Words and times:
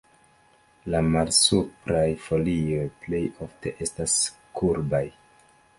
La 0.93 1.01
malsupraj 1.15 2.07
folioj 2.23 2.89
plej 3.05 3.23
ofte 3.49 3.77
estas 3.87 4.19
kurbaj. 4.61 5.07